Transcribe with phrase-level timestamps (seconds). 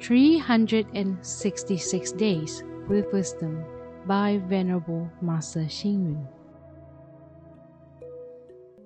[0.00, 3.62] 366 Days with Wisdom
[4.06, 6.26] by Venerable Master Hsing Yun.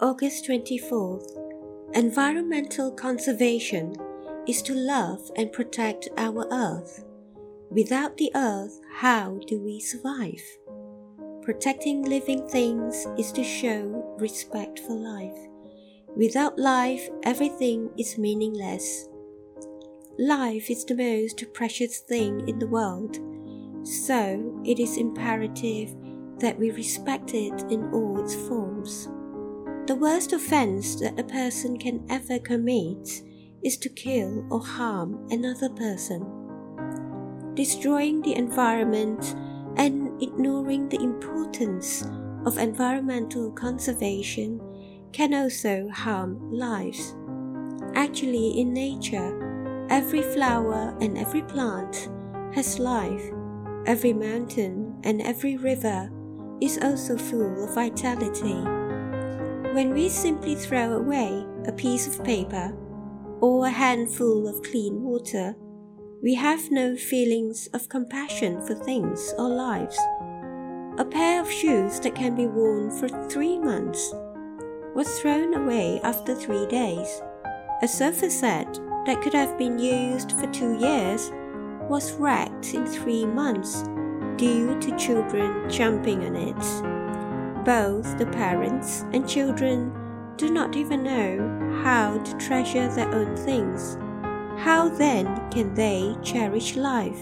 [0.00, 1.26] August 24th.
[1.94, 3.96] Environmental conservation
[4.46, 7.04] is to love and protect our earth.
[7.70, 10.40] Without the earth, how do we survive?
[11.42, 15.36] Protecting living things is to show respect for life.
[16.16, 19.09] Without life, everything is meaningless.
[20.20, 23.16] Life is the most precious thing in the world,
[23.86, 25.96] so it is imperative
[26.40, 29.08] that we respect it in all its forms.
[29.86, 33.22] The worst offense that a person can ever commit
[33.64, 36.20] is to kill or harm another person.
[37.54, 39.34] Destroying the environment
[39.78, 42.06] and ignoring the importance
[42.44, 44.60] of environmental conservation
[45.14, 47.16] can also harm lives.
[47.94, 49.46] Actually, in nature,
[49.90, 52.08] every flower and every plant
[52.54, 53.22] has life.
[53.86, 56.10] Every mountain and every river
[56.60, 58.60] is also full of vitality.
[59.74, 62.72] When we simply throw away a piece of paper
[63.40, 65.56] or a handful of clean water,
[66.22, 69.98] we have no feelings of compassion for things or lives.
[70.98, 74.12] A pair of shoes that can be worn for three months
[74.94, 77.22] was thrown away after three days.
[77.82, 81.30] A sofa set that could have been used for two years
[81.88, 83.82] was wrecked in three months
[84.36, 87.64] due to children jumping on it.
[87.64, 89.92] Both the parents and children
[90.36, 93.98] do not even know how to treasure their own things.
[94.58, 97.20] How then can they cherish life?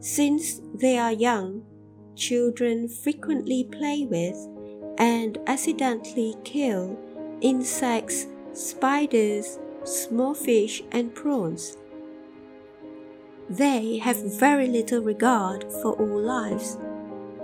[0.00, 1.62] Since they are young,
[2.14, 4.36] children frequently play with
[4.98, 6.98] and accidentally kill
[7.40, 11.76] insects, spiders, small fish, and prawns.
[13.48, 16.76] They have very little regard for all lives.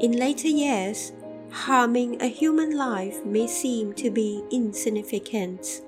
[0.01, 1.13] In later years,
[1.51, 5.83] harming a human life may seem to be insignificant.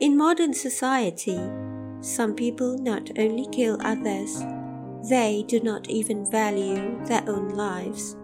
[0.00, 1.40] In modern society,
[2.00, 4.40] some people not only kill others,
[5.08, 8.16] they do not even value their own lives.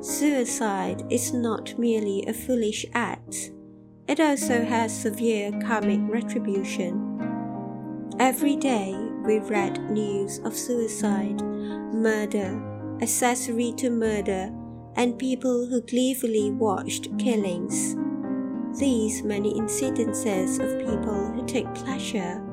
[0.00, 3.52] Suicide is not merely a foolish act,
[4.12, 6.92] it also has severe karmic retribution.
[8.20, 12.60] Every day we read news of suicide, murder,
[13.00, 14.52] accessory to murder,
[14.96, 17.96] and people who gleefully watched killings.
[18.78, 22.44] These many incidences of people who take pleasure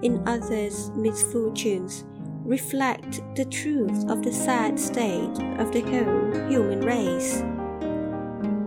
[0.00, 2.06] in others' misfortunes
[2.42, 7.42] reflect the truth of the sad state of the whole human race.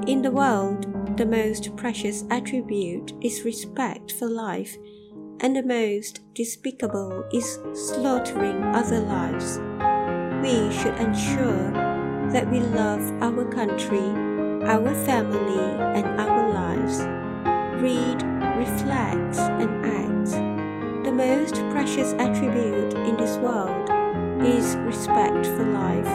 [0.06, 4.76] In the world, the most precious attribute is respect for life,
[5.40, 9.60] and the most despicable is slaughtering other lives.
[10.44, 11.72] We should ensure
[12.32, 14.10] that we love our country,
[14.68, 17.00] our family, and our lives.
[17.82, 18.22] Read,
[18.58, 21.06] reflect, and act.
[21.06, 23.90] The most precious attribute in this world
[24.44, 26.08] is respect for life,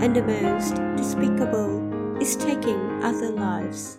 [0.00, 3.98] and the most despicable is taking other lives.